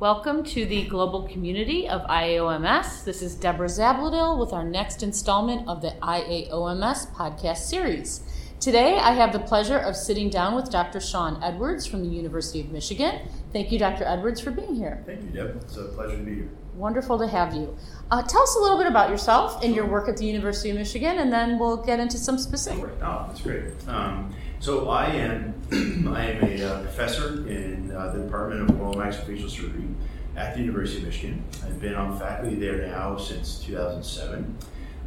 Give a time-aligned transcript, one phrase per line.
[0.00, 3.02] Welcome to the global community of IAOMS.
[3.02, 8.20] This is Deborah Zabladil with our next installment of the IAOMS podcast series.
[8.60, 11.00] Today, I have the pleasure of sitting down with Dr.
[11.00, 13.22] Sean Edwards from the University of Michigan.
[13.52, 14.04] Thank you, Dr.
[14.04, 15.02] Edwards, for being here.
[15.04, 15.56] Thank you, Deb.
[15.62, 16.50] It's a pleasure to be here.
[16.74, 17.76] Wonderful to have you.
[18.10, 20.76] Uh, tell us a little bit about yourself and your work at the University of
[20.76, 22.92] Michigan, and then we'll get into some specifics.
[23.02, 23.64] Oh, that's great.
[23.88, 25.54] Um, so I am
[26.14, 29.88] I am a uh, professor in uh, the Department of Oral Maxillofacial Surgery
[30.36, 31.44] at the University of Michigan.
[31.64, 34.56] I've been on faculty there now since 2007.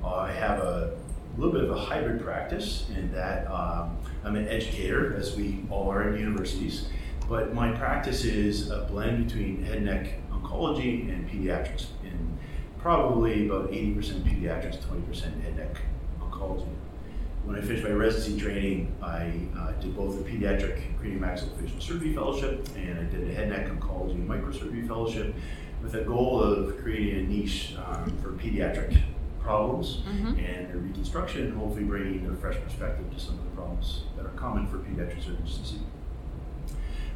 [0.03, 0.97] Uh, I have a
[1.37, 5.89] little bit of a hybrid practice in that um, I'm an educator, as we all
[5.91, 6.87] are in universities,
[7.29, 10.13] but my practice is a blend between head neck
[10.51, 12.37] oncology and pediatrics, and
[12.79, 15.77] probably about 80% pediatrics, 20% head neck
[16.19, 16.67] oncology.
[17.43, 22.13] When I finished my residency training, I uh, did both a pediatric cranial maxillofacial surgery
[22.13, 25.33] fellowship and I did a head neck oncology and microsurgery fellowship
[25.81, 29.01] with a goal of creating a niche um, for pediatric
[29.41, 30.39] problems mm-hmm.
[30.39, 34.29] and their reconstruction hopefully bringing a fresh perspective to some of the problems that are
[34.29, 35.81] common for pediatric surgeons to see.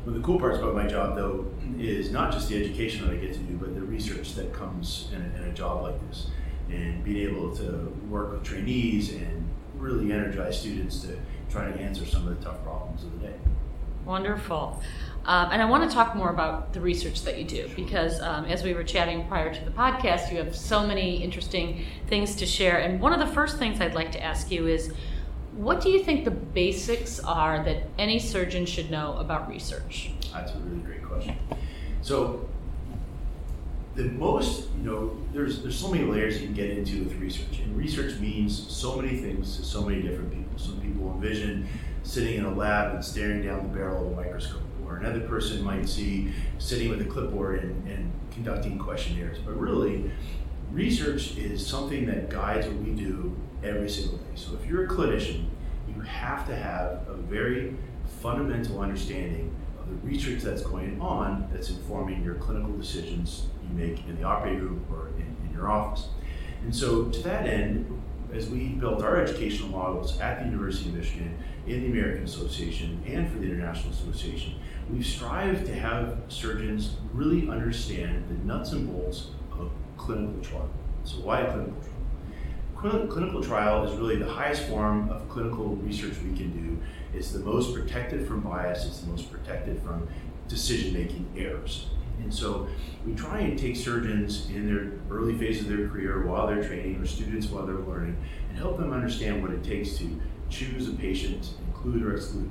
[0.06, 1.48] One of the cool parts about my job, though,
[1.80, 5.10] is not just the education that I get to do, but the research that comes
[5.12, 6.28] in a, in a job like this
[6.70, 11.18] and being able to work with trainees and really energize students to
[11.50, 13.34] try to answer some of the tough problems of the day.
[14.06, 14.80] Wonderful.
[15.26, 18.46] Um, and I want to talk more about the research that you do because, um,
[18.46, 22.46] as we were chatting prior to the podcast, you have so many interesting things to
[22.46, 22.78] share.
[22.78, 24.94] And one of the first things I'd like to ask you is
[25.56, 30.12] what do you think the basics are that any surgeon should know about research?
[30.34, 31.38] That's a really great question.
[32.02, 32.48] So,
[33.96, 37.60] the most, you know, there's there's so many layers you can get into with research,
[37.60, 40.60] and research means so many things to so many different people.
[40.60, 41.68] Some people envision
[42.04, 45.64] sitting in a lab and staring down the barrel of a microscope, or another person
[45.64, 49.38] might see sitting with a clipboard and, and conducting questionnaires.
[49.40, 50.12] But really,
[50.72, 54.36] research is something that guides what we do every single day.
[54.36, 55.46] So if you're a clinician,
[55.88, 57.76] you have to have a very
[58.22, 64.06] fundamental understanding of the research that's going on that's informing your clinical decisions you make
[64.08, 66.10] in the operating room or in, in your office.
[66.64, 68.02] And so, to that end,
[68.34, 71.38] as we built our educational models at the University of Michigan,
[71.68, 74.56] in the American Association, and for the International Association,
[74.92, 79.28] we strive to have surgeons really understand the nuts and bolts
[79.98, 80.70] clinical trial.
[81.04, 83.08] So, why a clinical trial?
[83.08, 87.18] Clinical trial is really the highest form of clinical research we can do.
[87.18, 90.08] It's the most protected from bias, it's the most protected from
[90.48, 91.88] decision making errors.
[92.22, 92.68] And so
[93.06, 97.02] we try and take surgeons in their early phase of their career while they're training
[97.02, 98.18] or students while they're learning
[98.50, 102.50] and help them understand what it takes to choose a patient, include or exclude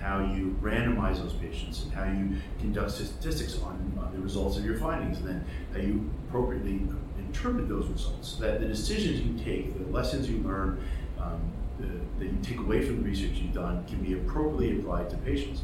[0.00, 4.64] how you randomize those patients and how you conduct statistics on, on the results of
[4.64, 6.82] your findings and then how you appropriately
[7.18, 8.28] interpret those results.
[8.28, 10.82] So That the decisions you take, the lessons you learn,
[11.20, 11.40] um,
[11.78, 11.86] the,
[12.18, 15.62] that you take away from the research you've done can be appropriately applied to patients.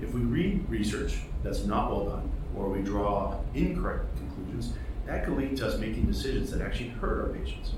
[0.00, 4.74] If we read research that's not well done, or we draw incorrect conclusions,
[5.06, 7.72] that can lead to us making decisions that actually hurt our patients.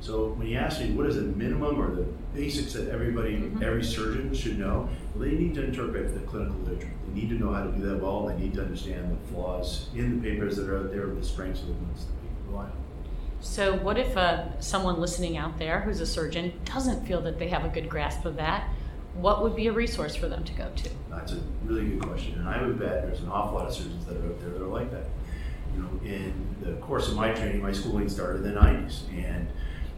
[0.00, 2.02] So when you ask me what is the minimum or the
[2.34, 3.62] basics that everybody, mm-hmm.
[3.62, 6.92] every surgeon should know, well, they need to interpret the clinical literature.
[7.08, 8.26] They need to know how to do that well.
[8.26, 11.60] They need to understand the flaws in the papers that are out there, the strengths
[11.60, 12.72] of the ones that we rely on.
[13.40, 17.48] So, what if uh, someone listening out there who's a surgeon doesn't feel that they
[17.48, 18.68] have a good grasp of that?
[19.18, 20.90] what would be a resource for them to go to?
[21.10, 24.04] That's a really good question, and I would bet there's an awful lot of surgeons
[24.06, 25.06] that are out there that are like that.
[25.74, 29.48] You know, in the course of my training, my schooling started in the 90s, and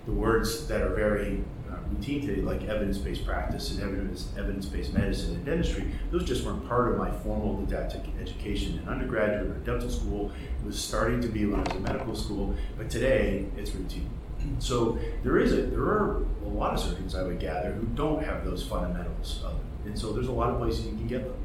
[0.09, 5.35] the words that are very uh, routine today, like evidence-based practice and evidence, evidence-based medicine
[5.35, 9.91] and dentistry, those just weren't part of my formal didactic education in undergraduate or dental
[9.91, 10.32] school.
[10.61, 14.11] It was starting to be when I was in medical school, but today it's routine.
[14.61, 18.25] So there is a there are a lot of surgeons I would gather who don't
[18.25, 19.88] have those fundamentals, of it.
[19.88, 21.37] and so there's a lot of places you can get them,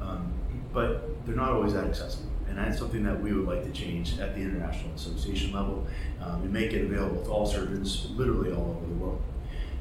[0.00, 0.32] um,
[0.72, 2.29] but they're not always that accessible.
[2.50, 5.86] And that's something that we would like to change at the international association level
[6.20, 9.22] um, and make it available to all surgeons, literally all over the world.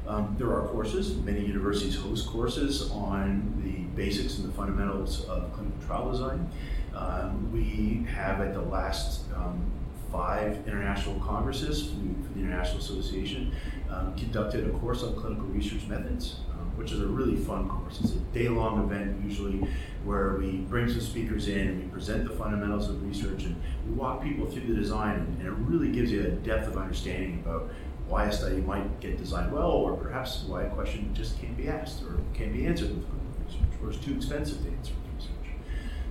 [0.08, 1.16] Um, there are courses.
[1.18, 6.50] Many universities host courses on the basics and the fundamentals of clinical trial design.
[6.96, 9.72] Um, we have at the last um,
[10.12, 13.56] five international congresses for the International Association,
[13.90, 16.40] um, conducted a course on clinical research methods,
[16.80, 18.00] which is a really fun course.
[18.02, 19.68] It's a day-long event usually
[20.06, 23.94] where we bring some speakers in and we present the fundamentals of research and we
[23.94, 27.70] walk people through the design and, it really gives you a depth of understanding about
[28.08, 31.68] why a study might get designed well or perhaps why a question just can't be
[31.68, 35.16] asked or can't be answered with clinical research or is too expensive to answer with
[35.16, 35.52] research.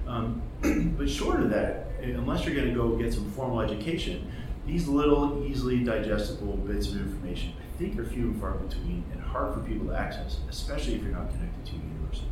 [0.06, 0.42] Um,
[0.98, 4.30] but short of that, unless you're going to go get some formal education,
[4.68, 9.20] these little, easily digestible bits of information, I think, are few and far between and
[9.20, 12.26] hard for people to access, especially if you're not connected to a university.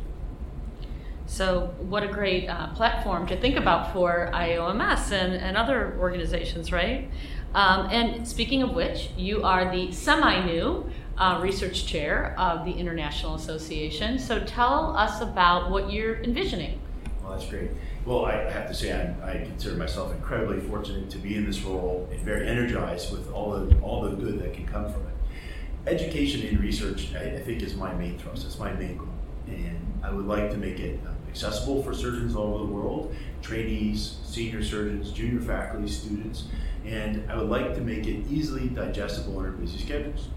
[1.25, 6.71] So, what a great uh, platform to think about for IOMS and, and other organizations,
[6.71, 7.09] right?
[7.55, 10.87] Um, and speaking of which, you are the semi new
[11.17, 14.19] uh, research chair of the International Association.
[14.19, 16.79] So, tell us about what you're envisioning.
[17.23, 17.71] Well, that's great.
[18.07, 21.61] Well, I have to say, I, I, consider myself incredibly fortunate to be in this
[21.63, 25.93] role and very energized with all the all the good that can come from it.
[25.93, 28.45] Education and research, I, I think, is my main thrust.
[28.45, 29.09] It's my main goal,
[29.47, 33.13] and I would like to make it um, accessible for surgeons all over the world,
[33.41, 36.45] trainees, senior surgeons, junior faculty, students,
[36.85, 40.29] and I would like to make it easily digestible in our busy schedules.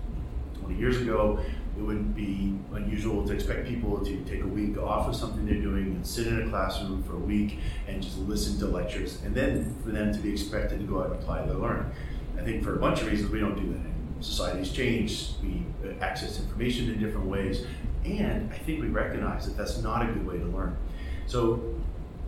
[0.58, 1.38] 20 years ago,
[1.80, 5.54] it wouldn't be unusual to expect people to take a week off of something they're
[5.54, 9.34] doing and sit in a classroom for a week and just listen to lectures, and
[9.34, 11.90] then for them to be expected to go out and apply their learning.
[12.38, 13.94] I think for a bunch of reasons we don't do that anymore.
[14.20, 15.62] Society's changed, we
[16.02, 17.64] access information in different ways,
[18.04, 20.76] and I think we recognize that that's not a good way to learn.
[21.26, 21.76] So,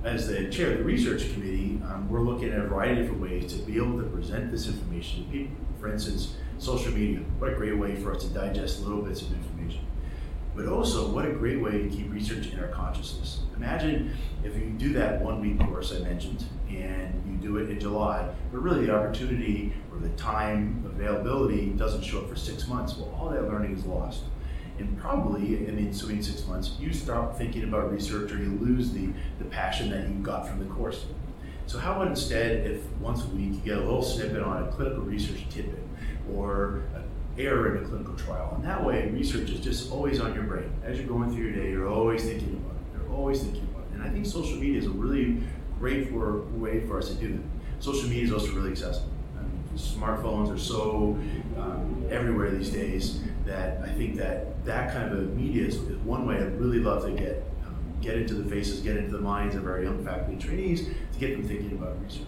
[0.02, 3.22] as the chair of the research committee, um, we're looking at a variety of different
[3.22, 5.56] ways to be able to present this information to people.
[5.78, 7.18] For instance, social media.
[7.38, 9.84] What a great way for us to digest little bits of information.
[10.54, 13.40] But also, what a great way to keep research in our consciousness.
[13.56, 14.14] Imagine
[14.44, 18.28] if you do that one week course I mentioned and you do it in July,
[18.52, 22.96] but really the opportunity or the time availability doesn't show up for six months.
[22.96, 24.22] Well, all that learning is lost.
[24.78, 28.92] And probably in the ensuing six months, you stop thinking about research or you lose
[28.92, 29.08] the,
[29.38, 31.06] the passion that you got from the course.
[31.66, 34.72] So, how about instead if once a week you get a little snippet on a
[34.72, 35.82] clinical research tidbit?
[36.34, 37.04] Or an
[37.38, 38.52] error in a clinical trial.
[38.54, 40.70] And that way, research is just always on your brain.
[40.84, 42.98] As you're going through your day, you're always thinking about it.
[43.08, 43.94] You're always thinking about it.
[43.94, 45.42] And I think social media is a really
[45.78, 47.82] great for, way for us to do that.
[47.82, 49.08] Social media is also really accessible.
[49.76, 51.16] Smartphones are so
[51.56, 56.26] um, everywhere these days that I think that that kind of media is, is one
[56.26, 59.54] way I'd really love to get um, get into the faces, get into the minds
[59.54, 62.26] of our young faculty trainees to get them thinking about research.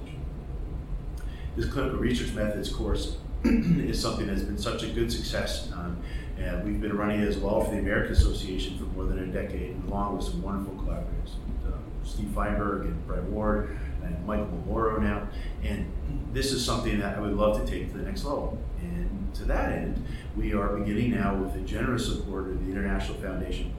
[1.54, 3.18] This clinical research methods course
[3.88, 5.70] is something that's been such a good success.
[5.72, 5.98] Um,
[6.38, 9.26] and we've been running it as well for the American Association for more than a
[9.26, 11.36] decade, along with some wonderful collaborators,
[11.66, 11.72] uh,
[12.04, 15.28] Steve Feinberg and Brent Ward and Michael Miloro now.
[15.62, 15.90] And
[16.32, 18.58] this is something that I would love to take to the next level.
[18.80, 20.04] And to that end,
[20.36, 23.74] we are beginning now with the generous support of the International Foundation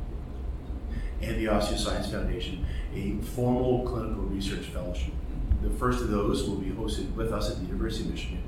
[1.21, 5.13] and the Osteoscience Foundation a formal clinical research fellowship.
[5.61, 8.43] The first of those will be hosted with us at the University of Michigan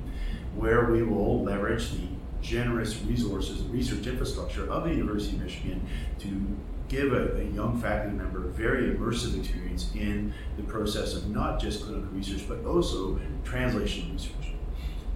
[0.56, 2.08] where we will leverage the
[2.40, 5.86] generous resources and research infrastructure of the University of Michigan
[6.20, 6.56] to
[6.88, 11.60] give a, a, young faculty member a very immersive experience in the process of not
[11.60, 14.54] just clinical research, but also translation research.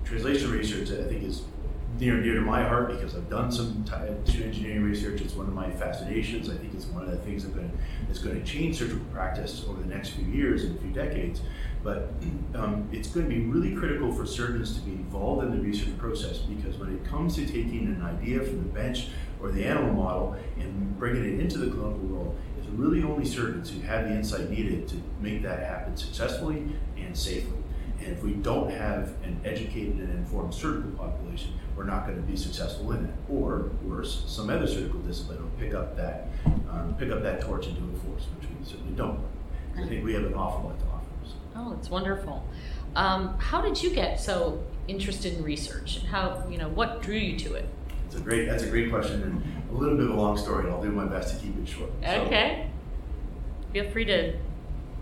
[0.04, 1.42] Translation research, I think, is
[1.98, 3.84] near and dear to my heart because I've done some
[4.24, 5.20] tissue engineering research.
[5.20, 6.50] It's one of my fascinations.
[6.50, 7.70] I think it's one of the things that
[8.06, 11.40] that's going to change surgical practice over the next few years and a few decades.
[11.82, 12.12] But
[12.54, 15.96] um, it's going to be really critical for surgeons to be involved in the research
[15.98, 19.08] process because when it comes to taking an idea from the bench
[19.40, 23.70] or the animal model and bringing it into the clinical world, it's really only surgeons
[23.70, 27.58] who have the insight needed to make that happen successfully and safely.
[27.98, 32.22] And if we don't have an educated and informed surgical population, we're not going to
[32.22, 33.14] be successful in it.
[33.28, 36.28] Or worse, some other surgical discipline will pick up that
[36.70, 39.20] um, pick up that torch and do it for us, which we certainly don't.
[39.76, 41.01] I think we have an awful lot to offer.
[41.56, 42.46] Oh, it's wonderful.
[42.94, 47.16] Um, how did you get so interested in research, and how you know what drew
[47.16, 47.68] you to it?
[48.06, 48.46] It's a great.
[48.46, 50.64] That's a great question, and a little bit of a long story.
[50.64, 51.90] And I'll do my best to keep it short.
[52.02, 52.66] Okay.
[52.66, 54.36] So, Feel free to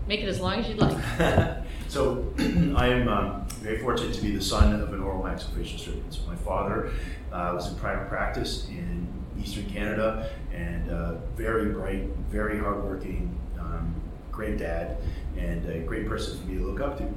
[0.07, 0.97] make it as long as you'd like.
[1.89, 2.25] so,
[2.75, 6.05] I am um, very fortunate to be the son of an oral maxillofacial surgeon.
[6.09, 6.91] So my father
[7.31, 9.07] uh, was in private practice in
[9.39, 13.93] Eastern Canada, and uh, very bright, very hardworking, um,
[14.31, 14.97] great dad
[15.37, 17.07] and a great person for me to look up to.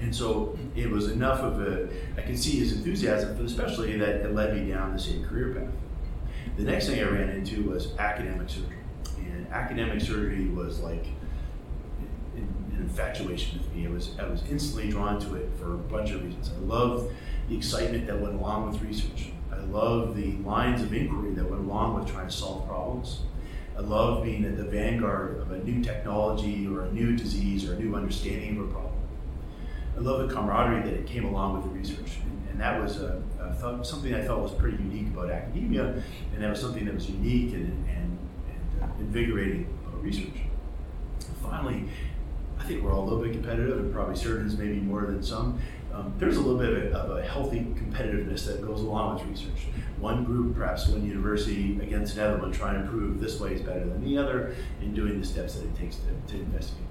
[0.00, 3.96] And so it was enough of a, I can see his enthusiasm for the specialty
[3.98, 5.74] that it led me down the same career path.
[6.56, 8.76] The next thing I ran into was academic surgery.
[9.18, 11.06] And academic surgery was like
[12.36, 13.84] an infatuation with me.
[13.84, 16.50] It was, I was instantly drawn to it for a bunch of reasons.
[16.56, 17.12] I love
[17.48, 19.30] the excitement that went along with research.
[19.52, 23.20] I love the lines of inquiry that went along with trying to solve problems.
[23.78, 27.74] I love being at the vanguard of a new technology or a new disease or
[27.74, 28.94] a new understanding of a problem.
[29.96, 32.18] I love the camaraderie that came along with the research.
[32.24, 36.02] And, and that was a, a something I felt was pretty unique about academia,
[36.34, 38.18] and that was something that was unique and, and,
[38.50, 40.40] and uh, invigorating about research.
[41.40, 41.84] Finally,
[42.58, 45.60] I think we're all a little bit competitive, and probably surgeons maybe more than some.
[45.98, 49.26] Um, there's a little bit of a, of a, healthy competitiveness that goes along with
[49.26, 49.66] research.
[49.98, 53.84] One group, perhaps one university against another one, trying to prove this way is better
[53.84, 56.86] than the other, and doing the steps that it takes to, to investigate.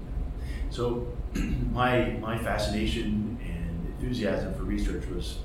[0.68, 1.06] So,
[1.72, 5.38] my my fascination and enthusiasm for research was,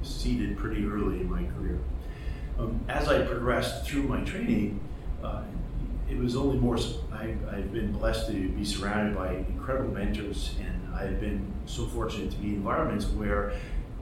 [0.00, 1.78] was seeded pretty early in my career.
[2.58, 4.80] Um, as I progressed through my training,
[5.22, 5.42] uh,
[6.08, 6.78] it was only more.
[7.12, 12.30] I, I've been blessed to be surrounded by incredible mentors, and I've been so fortunate
[12.30, 13.52] to be in environments where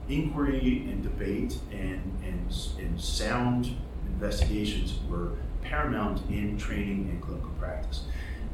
[0.07, 3.75] inquiry and debate and, and, and sound
[4.07, 8.03] investigations were paramount in training and clinical practice.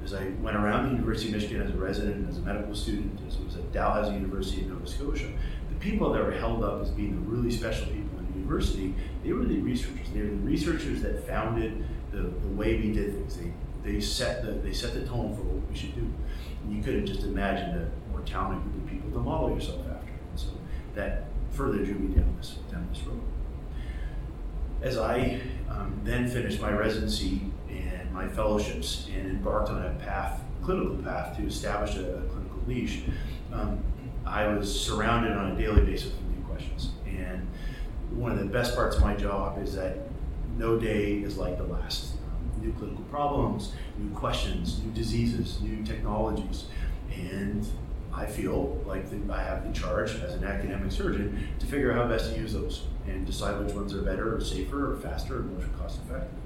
[0.03, 2.73] As I went around the University of Michigan as a resident, and as a medical
[2.73, 5.27] student, as I was at Dalhousie University in Nova Scotia,
[5.69, 8.95] the people that were held up as being the really special people in the university,
[9.23, 10.07] they were the researchers.
[10.11, 13.37] They were the researchers that founded the, the way we did things.
[13.37, 16.07] They, they set the they set the tone for what we should do.
[16.63, 17.91] And you couldn't just imagine
[18.21, 20.11] a more talented group of people to model yourself after.
[20.11, 20.47] And so
[20.95, 23.21] that further drew me down this down this road.
[24.81, 30.41] As I um, then finished my residency and my fellowships and embarked on a path,
[30.63, 33.03] clinical path, to establish a, a clinical niche,
[33.53, 33.79] um,
[34.25, 36.91] I was surrounded on a daily basis with new questions.
[37.05, 37.47] And
[38.11, 39.97] one of the best parts of my job is that
[40.57, 42.15] no day is like the last.
[42.59, 46.65] New clinical problems, new questions, new diseases, new technologies.
[47.11, 47.67] And
[48.13, 51.97] I feel like the, I have the charge as an academic surgeon to figure out
[51.97, 55.37] how best to use those and decide which ones are better or safer or faster
[55.37, 56.37] or more cost effective.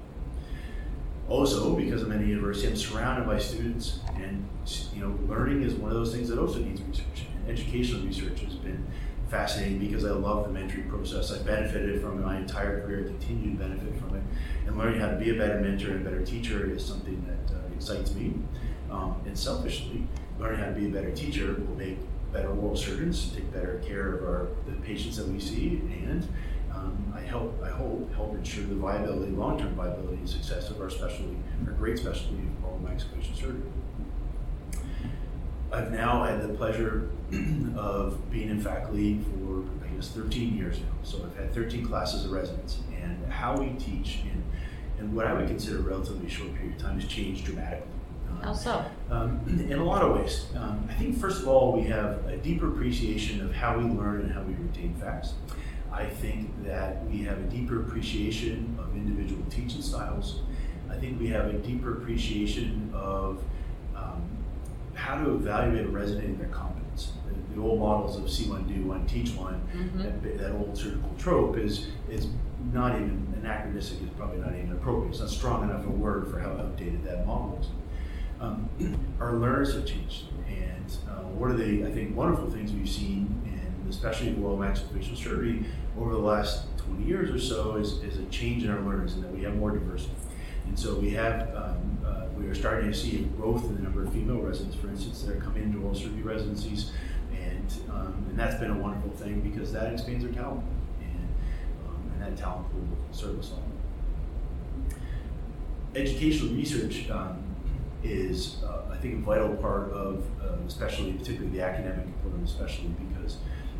[1.28, 4.46] Also, because I'm in a university, I'm surrounded by students, and
[4.94, 7.26] you know, learning is one of those things that also needs research.
[7.34, 8.86] And educational research has been
[9.28, 11.32] fascinating because I love the mentoring process.
[11.32, 14.22] I benefited from it my entire career, continue to benefit from it.
[14.66, 17.74] And learning how to be a better mentor and better teacher is something that uh,
[17.74, 18.34] excites me.
[18.90, 20.06] Um, and selfishly,
[20.38, 21.98] learning how to be a better teacher will make
[22.32, 26.28] better oral surgeons, take better care of our the patients that we see, and
[26.72, 30.90] um, I help I hope help ensure the viability, long-term viability and success of our
[30.90, 33.62] specialty, our great specialty of oral maxillary surgery.
[35.72, 37.10] I've now had the pleasure
[37.76, 40.86] of being in faculty for, I guess, 13 years now.
[41.02, 44.44] So I've had 13 classes of residents, and how we teach in,
[44.98, 47.88] in what I would consider a relatively short period of time has changed dramatically.
[48.42, 48.84] How so?
[49.10, 49.40] Um,
[49.70, 50.46] in a lot of ways.
[50.56, 54.22] Um, I think, first of all, we have a deeper appreciation of how we learn
[54.22, 55.34] and how we retain facts.
[55.92, 60.40] I think that we have a deeper appreciation of individual teaching styles.
[60.90, 63.42] I think we have a deeper appreciation of
[64.96, 67.12] how to evaluate a resident in their competence.
[67.26, 70.02] The, the old models of see one, do one, teach one, mm-hmm.
[70.02, 72.28] that, that, old surgical trope is is
[72.72, 73.98] not even anachronistic.
[74.02, 75.10] it's probably not even appropriate.
[75.10, 77.68] It's not strong enough a word for how outdated that model is.
[78.40, 78.68] Um,
[79.20, 83.42] our learners have changed, and uh, one of the I think wonderful things we've seen,
[83.44, 85.64] in especially in oral maxillofacial surgery
[85.98, 89.24] over the last 20 years or so, is, is a change in our learners, and
[89.24, 90.14] that we have more diversity.
[90.66, 91.96] And so we have um,
[92.36, 95.22] we are starting to see a growth in the number of female residents, for instance,
[95.22, 96.92] that are coming into oral surgery residencies,
[97.32, 100.64] and um, and that's been a wonderful thing because that expands our talent,
[101.00, 101.28] and
[101.88, 103.62] um, and that talent will serve us all.
[105.94, 107.42] Educational research um,
[108.10, 112.88] is, uh, I think, a vital part of, uh, especially particularly the academic component, especially
[113.10, 113.36] because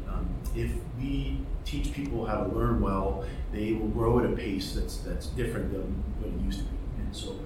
[0.09, 4.73] um, if we teach people how to learn well, they will grow at a pace
[4.73, 7.37] that's that's different than what it used to be, and so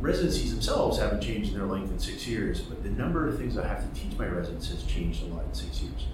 [0.00, 3.56] residencies themselves haven't changed in their length in six years, but the number of things
[3.56, 6.06] I have to teach my residents has changed a lot in six years.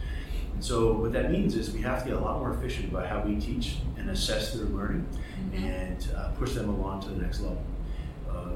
[0.54, 3.06] And so what that means is we have to get a lot more efficient about
[3.06, 5.06] how we teach and assess their learning
[5.50, 5.64] mm-hmm.
[5.64, 7.62] and uh, push them along to the next level.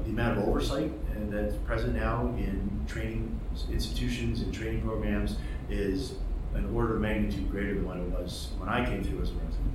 [0.07, 0.89] The amount of oversight
[1.29, 3.37] that's present now in training
[3.69, 5.35] institutions and training programs
[5.69, 6.13] is
[6.53, 9.33] an order of magnitude greater than what it was when I came through as a
[9.33, 9.73] resident.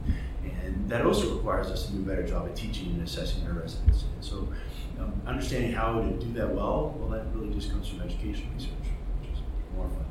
[0.65, 3.53] And that also requires us to do a better job at teaching and assessing our
[3.53, 4.05] residents.
[4.05, 4.49] And so
[4.99, 8.73] um, understanding how to do that well, well, that really just comes from education research,
[9.21, 9.39] which is
[9.77, 10.07] more fun.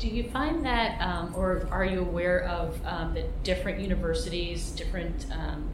[0.00, 5.26] Do you find that, um, or are you aware of um, that different universities, different
[5.30, 5.70] um,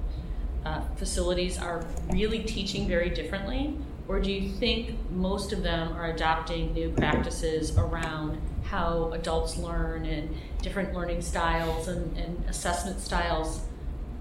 [0.66, 3.78] uh, facilities are really teaching very differently?
[4.08, 10.04] Or do you think most of them are adopting new practices around how adults learn
[10.06, 13.62] and different learning styles and, and assessment styles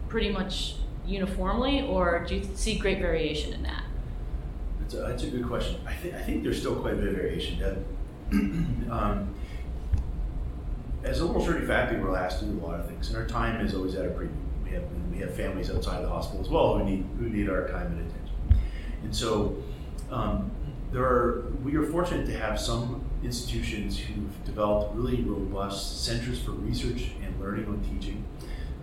[0.10, 0.76] pretty much
[1.06, 1.84] uniformly?
[1.84, 3.84] Or do you see great variation in that?
[4.80, 5.80] That's a, that's a good question.
[5.86, 7.86] I, th- I think there's still quite a bit of variation.
[8.92, 9.36] um,
[11.04, 13.28] as a little surgery faculty, we're asked to do a lot of things, and our
[13.28, 14.38] time is always at a premium.
[14.64, 17.68] We have we have families outside the hospital as well who need who need our
[17.68, 18.62] time and attention.
[19.04, 19.56] And so,
[20.12, 20.52] um,
[20.92, 26.52] there are we are fortunate to have some institutions who've developed really robust centers for
[26.52, 28.24] research and learning on teaching,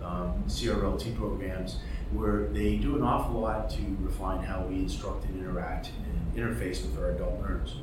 [0.03, 1.77] um, CRLT programs,
[2.11, 6.81] where they do an awful lot to refine how we instruct and interact and interface
[6.81, 7.75] with our adult learners.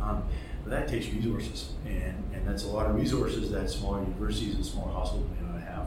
[0.00, 0.24] Um,
[0.64, 4.64] but that takes resources, and, and that's a lot of resources that smaller universities and
[4.64, 5.86] smaller hospitals may not have.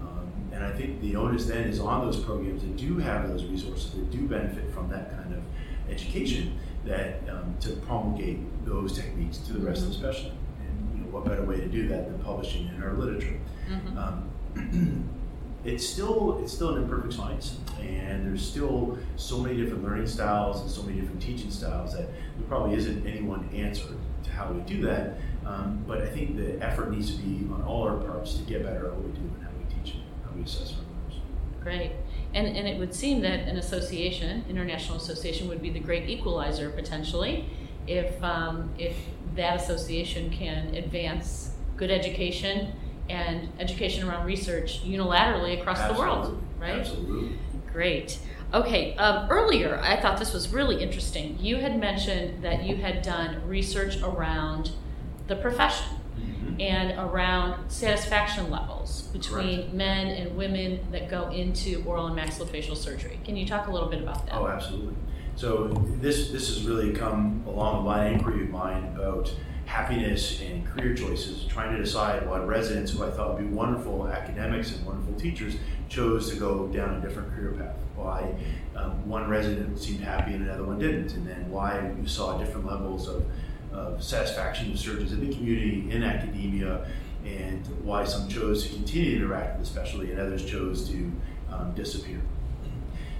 [0.00, 3.44] Um, and I think the onus then is on those programs that do have those
[3.44, 5.42] resources, that do benefit from that kind of
[5.90, 10.36] education, that um, to promulgate those techniques to the rest of the specialty.
[10.60, 13.38] And you know, what better way to do that than publishing in our literature?
[13.68, 13.96] Mhm.
[13.96, 15.08] Um,
[15.64, 20.60] it's still it's still an imperfect science, and there's still so many different learning styles
[20.60, 23.86] and so many different teaching styles that there probably isn't any one answer
[24.24, 25.18] to how we do that.
[25.46, 28.62] Um, but I think the effort needs to be on all our parts to get
[28.62, 31.20] better at what we do and how we teach it, how we assess our learners.
[31.62, 31.92] Great.
[32.34, 36.70] And, and it would seem that an association, international association, would be the great equalizer
[36.70, 37.44] potentially
[37.86, 38.96] if, um, if
[39.34, 42.72] that association can advance good education
[43.08, 46.80] and education around research unilaterally across the world, right?
[46.80, 47.38] Absolutely.
[47.72, 48.18] Great.
[48.54, 51.38] Okay, um, earlier I thought this was really interesting.
[51.38, 54.70] You had mentioned that you had done research around
[55.26, 55.96] the profession.
[56.68, 59.74] And around satisfaction levels between Correct.
[59.74, 63.18] men and women that go into oral and maxillofacial surgery.
[63.24, 64.36] Can you talk a little bit about that?
[64.36, 64.94] Oh, absolutely.
[65.34, 65.68] So
[66.00, 70.94] this this has really come along line of inquiry of mine about happiness and career
[70.94, 75.14] choices, trying to decide why residents who I thought would be wonderful academics and wonderful
[75.14, 75.54] teachers
[75.88, 77.76] chose to go down a different career path.
[77.96, 78.34] Why
[78.76, 82.66] um, one resident seemed happy and another one didn't, and then why you saw different
[82.66, 83.24] levels of,
[83.72, 86.86] of satisfaction of surgeons in the community, in academia,
[87.24, 91.12] and why some chose to continue to interact with the specialty and others chose to
[91.50, 92.20] um, disappear.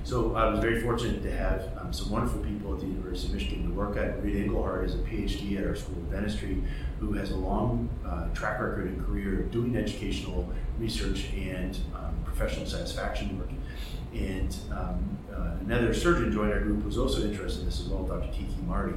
[0.04, 3.34] So I was very fortunate to have um, some wonderful people at the University of
[3.34, 4.22] Michigan to work at.
[4.22, 6.60] Reed Inglehart is a PhD at our School of Dentistry
[6.98, 12.16] who has a long uh, track record and career of doing educational research and um,
[12.24, 13.50] professional satisfaction work.
[14.12, 17.88] And um, uh, another surgeon joined our group who was also interested in this as
[17.88, 18.28] well, Dr.
[18.32, 18.94] Kiki Marty.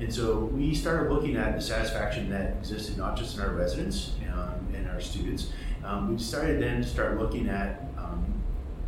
[0.00, 4.12] And so we started looking at the satisfaction that existed not just in our residents
[4.32, 5.52] um, and our students.
[5.84, 8.24] Um, we started then to start looking at um,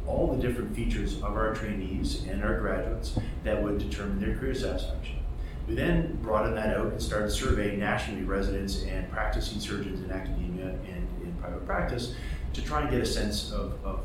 [0.07, 4.55] all the different features of our trainees and our graduates that would determine their career
[4.55, 5.19] satisfaction.
[5.69, 10.69] We then broadened that out and started surveying nationally residents and practicing surgeons in academia
[10.69, 12.15] and in private practice
[12.53, 14.01] to try and get a sense of, of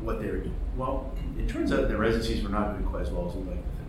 [0.00, 0.54] what they were doing.
[0.76, 3.56] Well, it turns out the residencies were not doing quite as well as we'd like
[3.56, 3.81] to think,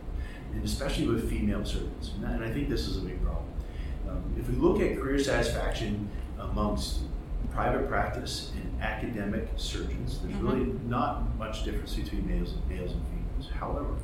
[0.53, 2.11] and especially with female surgeons.
[2.15, 3.45] And, that- and I think this is a big problem.
[4.09, 6.99] Um, if we look at career satisfaction amongst
[7.51, 10.43] private practice and academic surgeons, there's Mhm.
[10.43, 13.51] really not much difference between males, males and females.
[13.59, 13.95] However,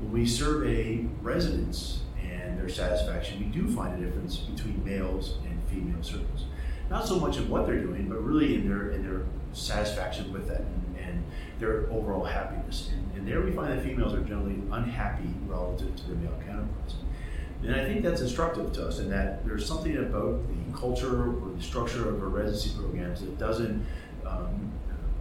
[0.00, 5.58] when we survey residents and their satisfaction, we do find a difference between males and
[5.68, 6.44] female surgeons.
[6.90, 10.46] Not so much in what they're doing, but really in their in their satisfaction with
[10.48, 10.62] that
[11.10, 11.24] and,
[11.60, 12.90] their overall happiness.
[12.92, 16.94] And, and there we find that females are generally unhappy relative to their male counterparts.
[17.62, 21.52] And I think that's instructive to us in that there's something about the culture or
[21.54, 23.84] the structure of our residency programs that doesn't
[24.26, 24.72] um,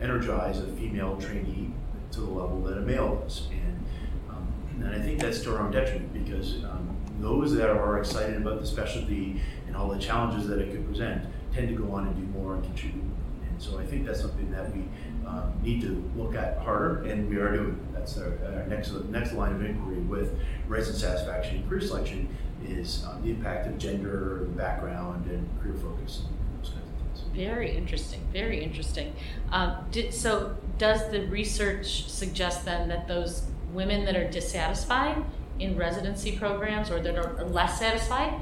[0.01, 1.73] energize a female trainee
[2.11, 3.47] to the level that a male does.
[3.51, 3.85] And,
[4.29, 8.37] um, and I think that's to our own detriment because um, those that are excited
[8.37, 12.07] about the specialty and all the challenges that it could present tend to go on
[12.07, 13.03] and do more and contribute.
[13.03, 14.85] And so I think that's something that we
[15.29, 17.87] um, need to look at harder, and we are doing.
[17.93, 20.37] That's our, our next next line of inquiry with
[20.67, 22.27] resident satisfaction and career selection
[22.65, 27.35] is um, the impact of gender, background, and career focus, and those kinds of things.
[27.35, 28.21] Very interesting.
[28.33, 29.13] Very interesting.
[29.51, 35.23] Um, did, so, does the research suggest then that those women that are dissatisfied
[35.59, 38.33] in residency programs or that are less satisfied,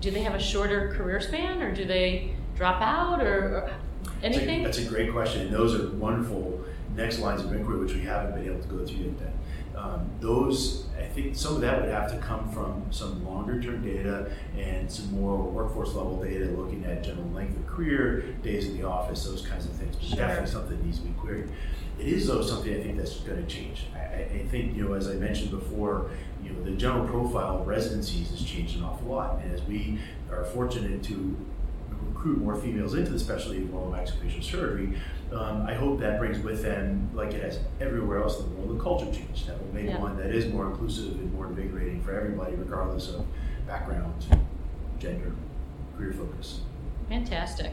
[0.00, 3.70] do they have a shorter career span, or do they drop out, or, or
[4.22, 6.60] That's a- That's a great question, and those are wonderful
[6.96, 9.18] next lines of inquiry, which we haven't been able to go through yet.
[9.18, 9.32] Then,
[9.76, 13.82] um, those I think some of that would have to come from some longer term
[13.84, 18.76] data and some more workforce level data, looking at general length of career, days in
[18.78, 19.94] the office, those kinds of things.
[19.96, 20.16] But Sure.
[20.18, 21.48] Definitely something that needs to be queried.
[21.98, 23.86] It is though something I think that's going to change.
[23.94, 26.10] I, I I think you know, as I mentioned before,
[26.42, 29.98] you know, the general profile of residencies has changed an awful lot, and as we
[30.30, 31.36] are fortunate to
[32.16, 34.94] recruit more females into the specialty of oral maxillofacial surgery,
[35.32, 38.78] um, I hope that brings with them, like it has everywhere else in the world,
[38.78, 40.00] a culture change that will make Yeah.
[40.00, 43.24] one that is more inclusive and more invigorating for everybody, regardless of
[43.66, 44.14] background,
[44.98, 45.32] gender,
[45.96, 46.60] career focus.
[47.08, 47.72] Fantastic.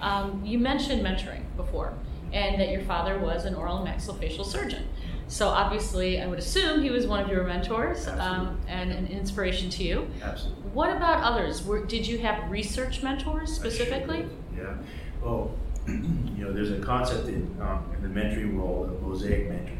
[0.00, 1.92] Um, you mentioned mentoring before,
[2.32, 4.84] and that your father was an oral maxillofacial surgeon.
[5.32, 9.70] So obviously, I would assume he was one of your mentors um, and an inspiration
[9.70, 10.06] to you.
[10.22, 10.62] Absolutely.
[10.72, 11.64] What about others?
[11.64, 14.26] Were, did you have research mentors I sure specifically?
[14.54, 14.74] Yeah.
[15.22, 15.54] Well,
[15.88, 19.78] you know, there's a concept in, um, in the mentoring role of mosaic mentoring.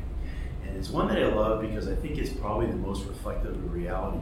[0.67, 3.75] And it's one that I love because I think it's probably the most reflective of
[3.75, 4.21] reality.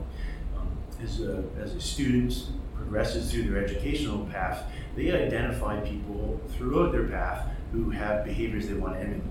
[0.58, 0.68] Um,
[1.00, 4.64] as, a, as a student progresses through their educational path,
[4.96, 9.22] they identify people throughout their path who have behaviors they want to emulate.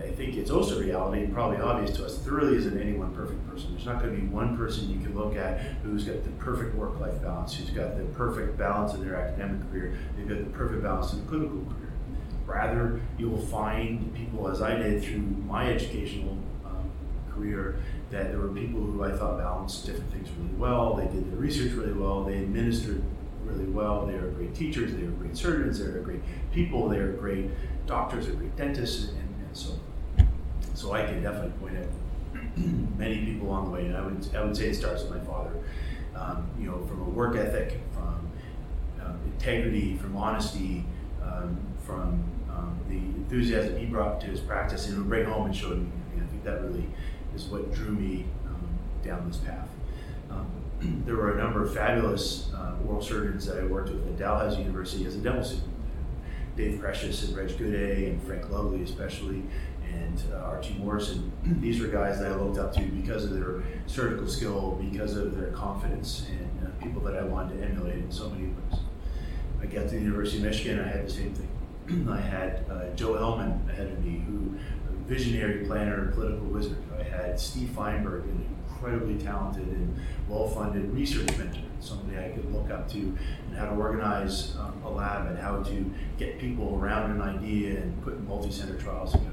[0.00, 3.14] I think it's also reality, and probably obvious to us, there really isn't any one
[3.14, 3.72] perfect person.
[3.72, 6.74] There's not going to be one person you can look at who's got the perfect
[6.74, 10.50] work life balance, who's got the perfect balance in their academic career, they've got the
[10.50, 11.92] perfect balance in the clinical career.
[12.46, 16.90] Rather, you will find people, as I did through my educational um,
[17.32, 17.76] career,
[18.10, 21.38] that there were people who I thought balanced different things really well, they did their
[21.38, 23.02] research really well, they administered
[23.44, 26.20] really well, they were great teachers, they were great surgeons, they were great
[26.52, 27.50] people, they were great
[27.86, 29.12] doctors, they were great dentists,
[30.82, 32.56] so I can definitely point out
[32.98, 35.24] many people along the way, and I would I would say it starts with my
[35.24, 35.52] father.
[36.16, 38.28] Um, you know, from a work ethic, from
[39.00, 40.84] um, integrity, from honesty,
[41.22, 45.56] um, from um, the enthusiasm he brought to his practice, and would bring home and
[45.56, 45.88] showed me.
[46.14, 46.86] And I think that really
[47.34, 48.68] is what drew me um,
[49.04, 49.68] down this path.
[50.30, 50.50] Um,
[51.06, 54.62] there were a number of fabulous uh, oral surgeons that I worked with at Dalhousie
[54.62, 55.68] University as a dental student.
[56.56, 59.42] Dave Precious and Reg Goodday and Frank Lovely especially,
[59.94, 61.32] and uh, Archie Morrison.
[61.60, 65.36] These were guys that I looked up to because of their surgical skill, because of
[65.36, 68.80] their confidence, and uh, people that I wanted to emulate in so many ways.
[69.60, 72.08] I got to the University of Michigan, I had the same thing.
[72.10, 74.54] I had uh, Joe Helman ahead of me, who
[74.88, 76.82] a visionary planner and political wizard.
[76.98, 78.46] I had Steve Feinberg, an
[78.82, 83.72] incredibly talented and well-funded research mentor, somebody I could look up to and how to
[83.72, 88.76] organize um, a lab and how to get people around an idea and put multi-center
[88.78, 89.31] trials together.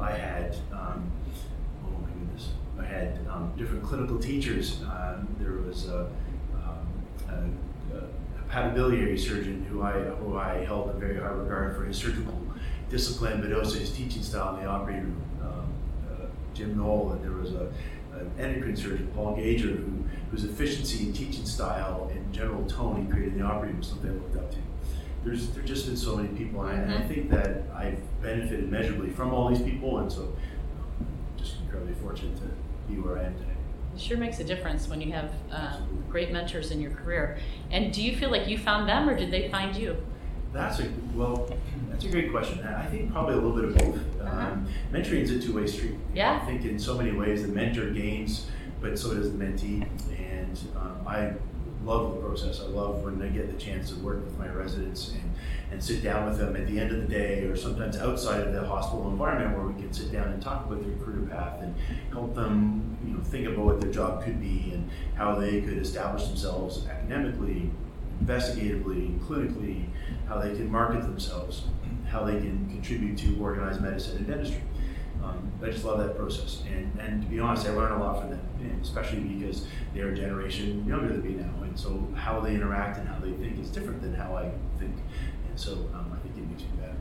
[0.00, 1.10] I had, um,
[1.84, 4.82] oh my goodness, I had um, different clinical teachers.
[4.82, 6.08] Um, there was a,
[6.54, 7.58] um,
[7.94, 12.40] a, a surgeon who I, who I held in very high regard for his surgical
[12.90, 15.22] discipline, but also his teaching style in the operating room.
[15.42, 15.74] Um,
[16.10, 17.72] uh, Jim Knoll, and there was a,
[18.18, 23.10] an endocrine surgeon, Paul Gauger, who, whose efficiency and teaching style and general tone he
[23.10, 24.58] created in the operating room was something I looked up to
[25.24, 28.70] there's there's just been so many people, and, I, and I think that I've benefited
[28.70, 31.06] measurably from all these people, and so um,
[31.36, 32.42] just incredibly fortunate to
[32.88, 33.46] be where I am today.
[33.94, 35.76] It sure makes a difference when you have uh,
[36.08, 37.38] great mentors in your career.
[37.70, 39.96] And do you feel like you found them, or did they find you?
[40.52, 41.48] That's a well.
[41.90, 42.66] That's a great question.
[42.66, 44.20] I think probably a little bit of both.
[44.20, 44.40] Uh-huh.
[44.40, 45.96] Um, mentoring is a two-way street.
[46.14, 46.40] Yeah.
[46.42, 48.46] I think in so many ways the mentor gains,
[48.80, 49.86] but so does the mentee.
[50.18, 51.32] And um, I
[51.84, 52.60] love process.
[52.60, 55.34] I love when I get the chance to work with my residents and,
[55.70, 58.54] and sit down with them at the end of the day or sometimes outside of
[58.54, 61.74] the hospital environment where we can sit down and talk about their career path and
[62.10, 65.76] help them you know think about what their job could be and how they could
[65.76, 67.70] establish themselves academically,
[68.24, 69.84] investigatively, clinically,
[70.26, 71.64] how they can market themselves,
[72.08, 74.62] how they can contribute to organized medicine and dentistry.
[75.22, 78.20] Um, I just love that process, and and to be honest, I learn a lot
[78.20, 82.54] from them, especially because they're a generation younger than me now, and so how they
[82.54, 84.96] interact and how they think is different than how I think,
[85.48, 86.96] and so um, I think it makes me better.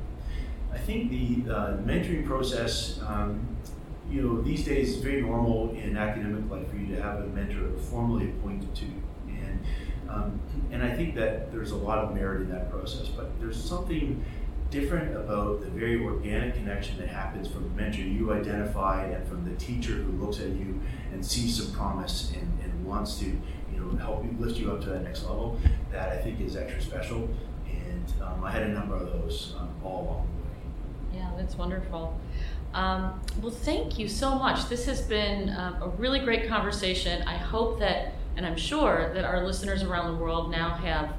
[0.72, 3.46] I think the uh, mentoring process, um,
[4.10, 7.28] you know, these days is very normal in academic life for you to have a
[7.28, 9.02] mentor formally appointed to, you.
[9.28, 9.60] and
[10.10, 10.40] um,
[10.72, 14.24] and I think that there's a lot of merit in that process, but there's something
[14.72, 19.44] different about the very organic connection that happens from the mentor you identify and from
[19.44, 20.80] the teacher who looks at you
[21.12, 24.82] and sees some promise and, and wants to you know help you lift you up
[24.82, 25.60] to that next level
[25.92, 27.30] that I think is extra special
[27.70, 31.22] and um, I had a number of those um, all along the way.
[31.22, 32.20] Yeah, that's wonderful.
[32.74, 34.70] Um, well, thank you so much.
[34.70, 37.22] This has been um, a really great conversation.
[37.24, 41.14] I hope that, and I'm sure that our listeners around the world now have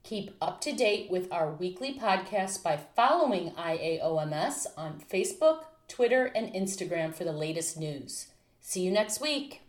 [0.03, 6.53] Keep up to date with our weekly podcast by following IAOMS on Facebook, Twitter, and
[6.53, 8.27] Instagram for the latest news.
[8.61, 9.64] See you next week.